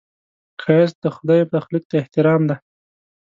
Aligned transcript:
ښایست 0.61 0.97
د 1.03 1.05
خدای 1.15 1.41
تخلیق 1.53 1.83
ته 1.89 1.95
احترام 2.01 2.41
دی 2.49 2.55